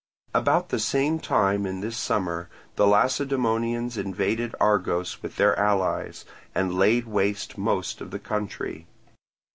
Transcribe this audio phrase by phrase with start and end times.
[0.33, 6.73] About the same time in this summer, the Lacedaemonians invaded Argos with their allies, and
[6.73, 8.87] laid waste most of the country.